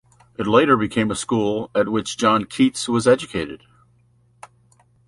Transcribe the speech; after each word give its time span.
It 0.35 0.47
later 0.47 0.75
became 0.77 1.11
a 1.11 1.15
school, 1.15 1.69
at 1.75 1.87
which 1.87 2.17
John 2.17 2.45
Keats 2.45 2.89
was 2.89 3.07
educated. 3.07 3.61